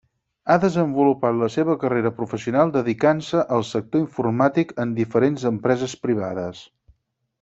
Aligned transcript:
Ha 0.51 0.55
desenvolupat 0.61 1.35
la 1.41 1.49
seva 1.55 1.75
carrera 1.83 2.11
professional 2.21 2.73
dedicant-se 2.77 3.43
al 3.59 3.67
sector 3.73 4.03
informàtic 4.07 4.73
en 4.85 4.97
diferents 5.01 5.47
empreses 5.55 5.95
privades. 6.07 6.65